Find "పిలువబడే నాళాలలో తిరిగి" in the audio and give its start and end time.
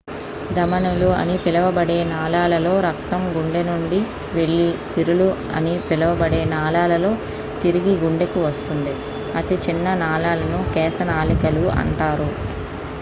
5.87-7.93